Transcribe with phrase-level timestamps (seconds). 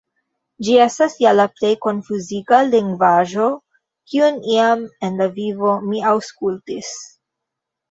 [0.67, 3.51] Ĝi estas ja la plej konfuziga lingvaĵo
[4.13, 6.93] kiun iam en la vivo mi aŭskultis.